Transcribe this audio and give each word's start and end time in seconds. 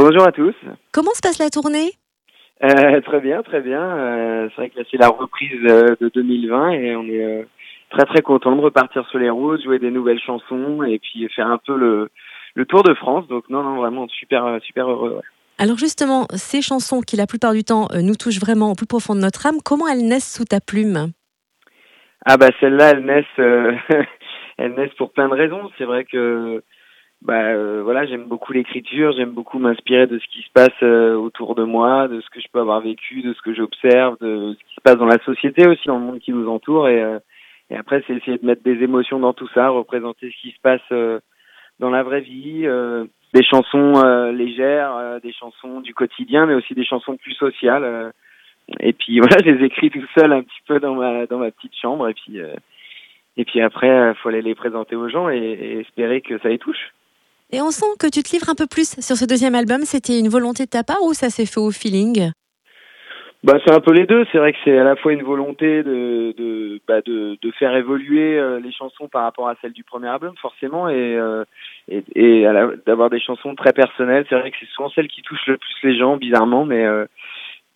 Bonjour 0.00 0.22
à 0.22 0.30
tous. 0.30 0.54
Comment 0.92 1.10
se 1.12 1.20
passe 1.20 1.40
la 1.40 1.50
tournée? 1.50 1.90
Euh, 2.62 3.00
très 3.00 3.18
bien, 3.18 3.42
très 3.42 3.60
bien. 3.60 3.82
Euh, 3.82 4.48
c'est 4.50 4.54
vrai 4.54 4.70
que 4.70 4.78
là, 4.78 4.84
c'est 4.88 4.96
la 4.96 5.08
reprise 5.08 5.60
euh, 5.68 5.96
de 6.00 6.08
2020 6.14 6.70
et 6.70 6.94
on 6.94 7.02
est 7.02 7.44
très 7.90 8.04
très 8.04 8.22
content 8.22 8.54
de 8.54 8.60
repartir 8.60 9.04
sur 9.08 9.18
les 9.18 9.28
routes, 9.28 9.60
jouer 9.64 9.80
des 9.80 9.90
nouvelles 9.90 10.20
chansons 10.20 10.84
et 10.84 11.00
puis 11.00 11.28
faire 11.34 11.48
un 11.48 11.58
peu 11.58 11.76
le, 11.76 12.10
le 12.54 12.64
tour 12.64 12.84
de 12.84 12.94
France. 12.94 13.26
Donc 13.26 13.50
non, 13.50 13.64
non, 13.64 13.74
vraiment 13.74 14.06
super 14.06 14.60
super 14.62 14.88
heureux. 14.88 15.16
ouais. 15.16 15.22
Alors 15.58 15.78
justement, 15.78 16.28
ces 16.32 16.62
chansons 16.62 17.00
qui 17.00 17.16
la 17.16 17.26
plupart 17.26 17.52
du 17.52 17.64
temps 17.64 17.88
nous 18.00 18.14
touchent 18.14 18.38
vraiment 18.38 18.70
au 18.70 18.74
plus 18.76 18.86
profond 18.86 19.16
de 19.16 19.20
notre 19.20 19.44
âme, 19.48 19.56
comment 19.64 19.88
elles 19.88 20.06
naissent 20.06 20.32
sous 20.32 20.44
ta 20.44 20.60
plume? 20.60 21.10
Ah 22.24 22.36
bah 22.36 22.50
celles-là, 22.60 22.90
elles 22.90 23.04
naissent, 23.04 24.06
elles 24.58 24.74
naissent 24.74 24.94
pour 24.96 25.10
plein 25.10 25.28
de 25.28 25.34
raisons. 25.34 25.68
C'est 25.76 25.86
vrai 25.86 26.04
que 26.04 26.62
bah 27.22 27.48
euh, 27.50 27.82
voilà, 27.82 28.06
j'aime 28.06 28.24
beaucoup 28.24 28.52
l'écriture, 28.52 29.12
j'aime 29.12 29.32
beaucoup 29.32 29.58
m'inspirer 29.58 30.06
de 30.06 30.18
ce 30.18 30.26
qui 30.28 30.42
se 30.42 30.50
passe 30.52 30.82
euh, 30.82 31.14
autour 31.14 31.56
de 31.56 31.64
moi, 31.64 32.06
de 32.06 32.20
ce 32.20 32.30
que 32.30 32.40
je 32.40 32.46
peux 32.52 32.60
avoir 32.60 32.80
vécu, 32.80 33.22
de 33.22 33.34
ce 33.34 33.42
que 33.42 33.54
j'observe, 33.54 34.16
de 34.20 34.54
ce 34.54 34.64
qui 34.68 34.74
se 34.76 34.80
passe 34.82 34.96
dans 34.96 35.06
la 35.06 35.18
société 35.24 35.68
aussi, 35.68 35.86
dans 35.86 35.98
le 35.98 36.04
monde 36.04 36.20
qui 36.20 36.32
nous 36.32 36.48
entoure. 36.48 36.88
Et, 36.88 37.02
euh, 37.02 37.18
et 37.70 37.76
après, 37.76 38.02
c'est 38.06 38.14
essayer 38.14 38.38
de 38.38 38.46
mettre 38.46 38.62
des 38.62 38.82
émotions 38.82 39.18
dans 39.18 39.32
tout 39.32 39.48
ça, 39.48 39.68
représenter 39.68 40.30
ce 40.30 40.40
qui 40.40 40.52
se 40.52 40.60
passe 40.60 40.80
euh, 40.92 41.20
dans 41.80 41.90
la 41.90 42.02
vraie 42.02 42.20
vie, 42.20 42.62
euh, 42.64 43.04
des 43.34 43.42
chansons 43.42 43.94
euh, 43.96 44.32
légères, 44.32 45.20
des 45.22 45.32
chansons 45.32 45.80
du 45.80 45.94
quotidien, 45.94 46.46
mais 46.46 46.54
aussi 46.54 46.74
des 46.74 46.84
chansons 46.84 47.16
plus 47.16 47.34
sociales. 47.34 48.12
et 48.80 48.92
puis 48.92 49.18
voilà, 49.20 49.36
je 49.44 49.50
les 49.50 49.66
écris 49.66 49.90
tout 49.90 50.06
seul 50.16 50.32
un 50.32 50.42
petit 50.42 50.62
peu 50.66 50.80
dans 50.80 50.94
ma 50.94 51.26
dans 51.26 51.38
ma 51.38 51.50
petite 51.50 51.76
chambre. 51.76 52.08
Et 52.08 52.14
puis 52.14 52.38
et 53.36 53.44
puis 53.44 53.60
après, 53.60 54.14
faut 54.14 54.30
aller 54.30 54.42
les 54.42 54.54
présenter 54.54 54.96
aux 54.96 55.08
gens 55.08 55.28
et, 55.28 55.36
et 55.36 55.80
espérer 55.80 56.22
que 56.22 56.38
ça 56.38 56.48
les 56.48 56.58
touche. 56.58 56.92
Et 57.50 57.62
on 57.62 57.70
sent 57.70 57.96
que 57.98 58.06
tu 58.10 58.22
te 58.22 58.32
livres 58.32 58.50
un 58.50 58.54
peu 58.54 58.66
plus 58.66 59.00
sur 59.00 59.16
ce 59.16 59.24
deuxième 59.24 59.54
album. 59.54 59.80
C'était 59.84 60.18
une 60.18 60.28
volonté 60.28 60.64
de 60.64 60.70
ta 60.70 60.84
part 60.84 61.02
ou 61.02 61.14
ça 61.14 61.30
s'est 61.30 61.46
fait 61.46 61.60
au 61.60 61.70
feeling? 61.70 62.30
Bah, 63.42 63.54
c'est 63.64 63.72
un 63.72 63.80
peu 63.80 63.92
les 63.92 64.04
deux. 64.04 64.26
C'est 64.30 64.38
vrai 64.38 64.52
que 64.52 64.58
c'est 64.64 64.76
à 64.76 64.84
la 64.84 64.96
fois 64.96 65.12
une 65.14 65.22
volonté 65.22 65.82
de 65.82 66.34
de 66.36 66.80
bah, 66.86 67.00
de, 67.00 67.38
faire 67.58 67.74
évoluer 67.74 68.38
euh, 68.38 68.60
les 68.60 68.72
chansons 68.72 69.08
par 69.08 69.22
rapport 69.22 69.48
à 69.48 69.54
celles 69.62 69.72
du 69.72 69.84
premier 69.84 70.08
album, 70.08 70.34
forcément, 70.42 70.88
et 70.90 71.16
euh, 71.16 71.44
et, 71.88 72.44
d'avoir 72.84 73.08
des 73.08 73.20
chansons 73.20 73.54
très 73.54 73.72
personnelles. 73.72 74.26
C'est 74.28 74.38
vrai 74.38 74.50
que 74.50 74.56
c'est 74.60 74.68
souvent 74.68 74.90
celles 74.90 75.08
qui 75.08 75.22
touchent 75.22 75.46
le 75.46 75.56
plus 75.56 75.74
les 75.84 75.96
gens, 75.96 76.18
bizarrement, 76.18 76.66
mais 76.66 76.84
euh, 76.84 77.06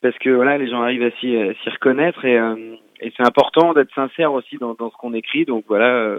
parce 0.00 0.16
que 0.18 0.30
voilà, 0.30 0.58
les 0.58 0.68
gens 0.68 0.82
arrivent 0.82 1.02
à 1.02 1.10
s'y 1.18 1.70
reconnaître 1.70 2.24
et 2.24 2.38
c'est 3.16 3.26
important 3.26 3.72
d'être 3.72 3.92
sincère 3.94 4.32
aussi 4.32 4.58
dans 4.58 4.74
dans 4.74 4.90
ce 4.90 4.96
qu'on 4.96 5.14
écrit. 5.14 5.44
Donc 5.46 5.64
voilà, 5.66 6.16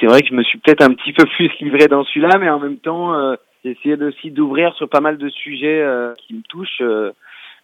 c'est 0.00 0.06
vrai 0.06 0.22
que 0.22 0.28
je 0.28 0.34
me 0.34 0.42
suis 0.42 0.58
peut-être 0.58 0.82
un 0.82 0.92
petit 0.94 1.12
peu 1.12 1.24
plus 1.36 1.50
livré 1.60 1.86
dans 1.88 2.04
celui-là, 2.04 2.38
mais 2.38 2.48
en 2.50 2.58
même 2.60 2.78
temps, 2.78 3.14
euh, 3.14 3.34
j'ai 3.64 3.72
essayé 3.72 3.94
aussi 4.02 4.30
d'ouvrir 4.30 4.74
sur 4.74 4.88
pas 4.88 5.00
mal 5.00 5.18
de 5.18 5.28
sujets 5.28 5.80
euh, 5.82 6.14
qui 6.26 6.34
me 6.34 6.42
touchent. 6.48 6.80
euh, 6.82 7.12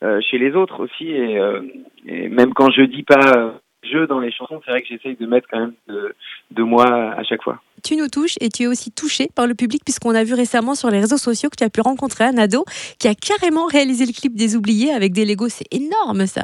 euh, 0.03 0.21
chez 0.29 0.39
les 0.39 0.53
autres 0.55 0.83
aussi 0.83 1.07
et, 1.09 1.39
et 2.05 2.29
même 2.29 2.53
quand 2.53 2.69
je 2.73 2.83
dis 2.83 3.05
pas 3.05 3.55
je 3.85 4.05
dans 4.07 4.19
les 4.19 4.33
chansons 4.33 4.61
c'est 4.65 4.71
vrai 4.73 4.83
que 4.83 4.89
j'essaye 4.89 5.15
de 5.15 5.25
mettre 5.25 5.47
quand 5.49 5.61
même 5.61 5.75
de, 5.87 6.15
de 6.51 6.63
moi 6.65 6.85
à 7.13 7.23
chaque 7.23 7.43
fois 7.45 7.61
Tu 7.85 7.95
nous 7.97 8.09
touches 8.09 8.35
et 8.41 8.49
tu 8.49 8.65
es 8.65 8.67
aussi 8.67 8.91
touché 8.93 9.29
par 9.35 9.47
le 9.47 9.55
public 9.55 9.83
puisqu'on 9.85 10.15
a 10.17 10.25
vu 10.25 10.35
récemment 10.35 10.75
sur 10.75 10.91
les 10.91 10.99
réseaux 10.99 11.17
sociaux 11.17 11.49
que 11.49 11.57
tu 11.57 11.65
as 11.65 11.71
pu 11.71 11.81
rencontrer 11.81 12.25
un 12.25 12.37
ado 12.37 12.65
qui 12.99 13.07
a 13.07 13.15
carrément 13.15 13.67
réalisé 13.67 14.05
le 14.05 14.13
clip 14.13 14.35
des 14.35 14.57
oubliés 14.57 14.91
avec 14.93 15.13
des 15.13 15.25
Legos. 15.25 15.49
C'est 15.49 15.73
énorme 15.73 16.27
ça. 16.27 16.43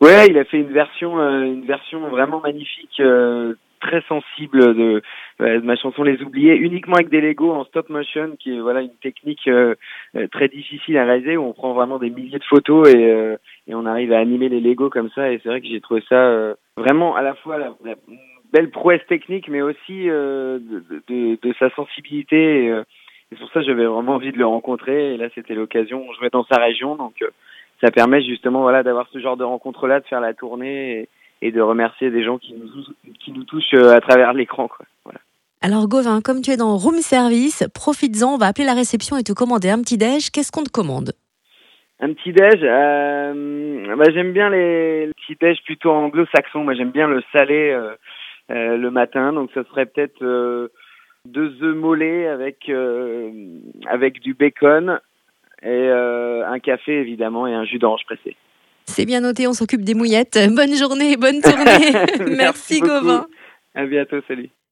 ouais 0.00 0.26
il 0.28 0.38
a 0.38 0.44
fait 0.46 0.58
une 0.58 0.72
version 0.72 1.20
euh, 1.20 1.42
une 1.44 1.66
version 1.66 2.08
vraiment 2.08 2.40
magnifique 2.40 2.98
euh, 3.00 3.54
très 3.80 4.02
sensible 4.02 4.74
de, 4.74 5.02
euh, 5.40 5.60
de 5.60 5.64
ma 5.64 5.76
chanson 5.76 6.02
Les 6.02 6.22
Oubliés 6.22 6.54
uniquement 6.54 6.96
avec 6.96 7.08
des 7.08 7.20
Lego 7.20 7.50
en 7.52 7.64
stop 7.64 7.88
motion 7.88 8.36
qui 8.38 8.54
est 8.56 8.60
voilà 8.60 8.82
une 8.82 8.94
technique 9.02 9.48
euh, 9.48 9.74
euh, 10.14 10.28
très 10.28 10.48
difficile 10.48 10.98
à 10.98 11.04
réaliser 11.04 11.36
où 11.36 11.44
on 11.44 11.52
prend 11.52 11.72
vraiment 11.72 11.98
des 11.98 12.10
milliers 12.10 12.38
de 12.38 12.44
photos 12.44 12.88
et, 12.88 13.10
euh, 13.10 13.36
et 13.66 13.74
on 13.74 13.86
arrive 13.86 14.12
à 14.12 14.18
animer 14.18 14.48
les 14.48 14.60
Lego 14.60 14.90
comme 14.90 15.10
ça. 15.10 15.32
Et 15.32 15.40
c'est 15.42 15.48
vrai 15.48 15.60
que 15.60 15.66
j'ai 15.66 15.80
trouvé 15.80 16.02
ça 16.08 16.14
euh, 16.14 16.54
vraiment 16.76 17.16
à 17.16 17.22
la 17.22 17.34
fois 17.34 17.58
la, 17.58 17.74
belle 18.52 18.70
prouesse 18.70 19.06
technique 19.08 19.48
mais 19.48 19.62
aussi 19.62 20.10
euh, 20.10 20.58
de, 20.58 21.02
de, 21.08 21.38
de 21.40 21.54
sa 21.58 21.70
sensibilité. 21.70 22.66
Et, 22.66 22.82
et 23.32 23.36
sur 23.36 23.50
ça 23.52 23.62
j'avais 23.62 23.86
vraiment 23.86 24.14
envie 24.14 24.32
de 24.32 24.38
le 24.38 24.46
rencontrer. 24.46 25.14
Et 25.14 25.16
là 25.16 25.28
c'était 25.34 25.54
l'occasion 25.54 26.04
on 26.08 26.12
jouait 26.12 26.30
dans 26.30 26.44
sa 26.44 26.60
région. 26.60 26.96
Donc 26.96 27.24
ça 27.80 27.90
permet 27.90 28.22
justement 28.22 28.60
voilà 28.60 28.82
d'avoir 28.82 29.08
ce 29.12 29.18
genre 29.18 29.36
de 29.36 29.44
rencontre 29.44 29.86
là 29.86 30.00
de 30.00 30.06
faire 30.06 30.20
la 30.20 30.34
tournée 30.34 31.00
et, 31.00 31.08
et 31.42 31.52
de 31.52 31.60
remercier 31.60 32.10
des 32.10 32.22
gens 32.22 32.38
qui 32.38 32.54
nous 32.54 32.68
qui 33.30 33.38
nous 33.38 33.44
touchent 33.44 33.74
euh, 33.74 33.94
à 33.94 34.00
travers 34.00 34.32
l'écran 34.32 34.68
quoi 34.68 34.86
voilà 35.04 35.20
Alors 35.62 35.88
Gauvin, 35.88 36.20
comme 36.20 36.40
tu 36.42 36.50
es 36.50 36.56
dans 36.56 36.76
room 36.76 36.96
service, 36.96 37.64
profites-en, 37.74 38.34
on 38.34 38.38
va 38.38 38.46
appeler 38.46 38.66
la 38.66 38.74
réception 38.74 39.16
et 39.16 39.22
te 39.22 39.32
commander 39.32 39.70
un 39.70 39.80
petit 39.80 39.98
déj. 39.98 40.30
Qu'est-ce 40.30 40.52
qu'on 40.52 40.64
te 40.64 40.70
commande? 40.70 41.12
Un 42.00 42.14
petit 42.14 42.32
déj, 42.32 42.60
euh, 42.62 43.94
bah, 43.96 44.04
j'aime 44.12 44.32
bien 44.32 44.48
les, 44.48 45.06
les 45.06 45.12
petits 45.12 45.36
déj 45.38 45.58
plutôt 45.64 45.90
anglo-saxons. 45.90 46.64
Moi, 46.64 46.74
j'aime 46.74 46.90
bien 46.90 47.06
le 47.06 47.22
salé 47.32 47.70
euh, 47.70 47.94
euh, 48.50 48.76
le 48.76 48.90
matin, 48.90 49.32
donc 49.32 49.50
ça 49.52 49.64
serait 49.64 49.86
peut-être 49.86 50.70
deux 51.26 51.62
œufs 51.62 51.76
mollets 51.76 52.26
avec 52.26 52.70
avec 53.86 54.20
du 54.20 54.32
bacon 54.32 54.98
et 55.62 55.90
un 55.90 56.58
café 56.58 56.98
évidemment 56.98 57.46
et 57.46 57.52
un 57.52 57.64
jus 57.64 57.78
d'orange 57.78 58.04
pressé. 58.06 58.34
C'est 58.90 59.06
bien 59.06 59.20
noté, 59.20 59.46
on 59.46 59.52
s'occupe 59.52 59.82
des 59.82 59.94
mouillettes. 59.94 60.38
Bonne 60.54 60.74
journée, 60.74 61.16
bonne 61.16 61.40
tournée. 61.40 61.92
Merci. 62.36 62.80
Gauvin. 62.80 63.26
À 63.74 63.86
bientôt, 63.86 64.16
salut. 64.26 64.50